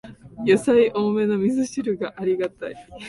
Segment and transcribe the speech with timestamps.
[0.47, 2.73] やさい多めのみそ汁がありがたい